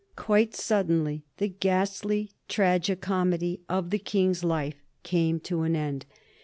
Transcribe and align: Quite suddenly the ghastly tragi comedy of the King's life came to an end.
Quite 0.15 0.55
suddenly 0.55 1.25
the 1.37 1.47
ghastly 1.47 2.31
tragi 2.47 2.95
comedy 2.95 3.61
of 3.69 3.91
the 3.91 3.99
King's 3.99 4.43
life 4.43 4.81
came 5.03 5.39
to 5.41 5.61
an 5.61 5.75
end. 5.75 6.07